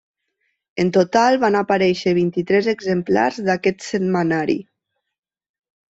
[0.83, 4.61] En total van aparèixer vint-i-tres exemplars d'aquest setmanari.